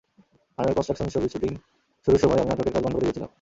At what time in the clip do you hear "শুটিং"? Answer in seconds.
1.33-1.51